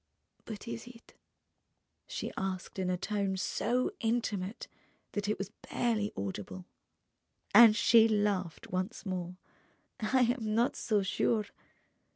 "But 0.45 0.67
is 0.67 0.87
it?" 0.87 1.13
she 2.07 2.31
asked 2.35 2.79
in 2.79 2.89
a 2.89 2.97
tone 2.97 3.37
so 3.37 3.91
intimate 3.99 4.67
that 5.11 5.29
it 5.29 5.37
was 5.37 5.51
barely 5.69 6.11
audible. 6.17 6.65
And 7.53 7.75
she 7.75 8.07
laughed 8.07 8.71
once 8.71 9.05
more. 9.05 9.35
"I 9.99 10.21
am 10.21 10.55
not 10.55 10.75
so 10.75 11.03
sure 11.03 11.45